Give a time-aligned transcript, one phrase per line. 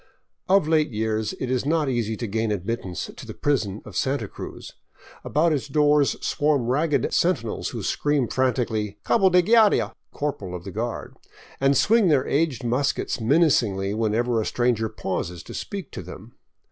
[0.49, 4.27] Of late years it is not easy to gain admittance to the prison of Santa
[4.27, 4.71] Cruz.
[5.23, 10.71] About its doors swarm ragged sentinels who scream frantically" Cabo de Guardia!" ("Corporal of the
[10.71, 11.15] Guard"),
[11.59, 16.33] and swing their aged muskets menacingly whenever a stranger pauses to speak to them.